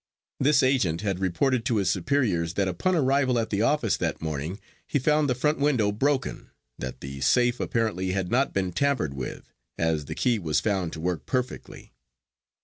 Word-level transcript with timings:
This 0.39 0.63
agent 0.63 1.01
had 1.01 1.19
reported 1.19 1.63
to 1.65 1.75
his 1.75 1.87
superiors 1.91 2.55
that 2.55 2.67
upon 2.67 2.95
arrival 2.95 3.37
at 3.37 3.51
the 3.51 3.61
office 3.61 3.97
that 3.97 4.19
morning 4.19 4.59
he 4.87 4.97
found 4.97 5.29
the 5.29 5.35
front 5.35 5.59
window 5.59 5.91
broken, 5.91 6.49
that 6.79 7.01
the 7.01 7.21
safe 7.21 7.59
apparently 7.59 8.09
had 8.11 8.31
not 8.31 8.51
been 8.51 8.71
tampered 8.71 9.13
with, 9.13 9.53
as 9.77 10.05
the 10.05 10.15
key 10.15 10.39
was 10.39 10.59
found 10.59 10.91
to 10.93 10.99
work 10.99 11.27
perfectly. 11.27 11.93